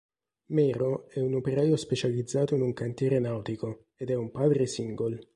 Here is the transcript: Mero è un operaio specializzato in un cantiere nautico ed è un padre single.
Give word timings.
Mero 0.47 1.07
è 1.09 1.19
un 1.19 1.35
operaio 1.35 1.75
specializzato 1.75 2.55
in 2.55 2.61
un 2.61 2.73
cantiere 2.73 3.19
nautico 3.19 3.89
ed 3.95 4.09
è 4.09 4.15
un 4.15 4.31
padre 4.31 4.65
single. 4.65 5.27